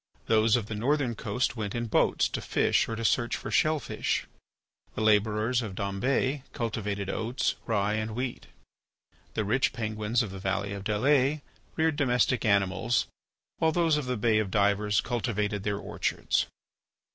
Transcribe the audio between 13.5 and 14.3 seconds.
while those of the